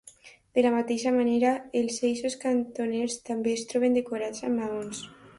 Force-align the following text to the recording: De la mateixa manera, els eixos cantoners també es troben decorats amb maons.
De 0.59 0.61
la 0.65 0.69
mateixa 0.75 1.11
manera, 1.17 1.51
els 1.81 1.99
eixos 2.09 2.37
cantoners 2.45 3.17
també 3.29 3.53
es 3.59 3.67
troben 3.73 3.99
decorats 3.99 4.47
amb 4.49 4.63
maons. 4.63 5.03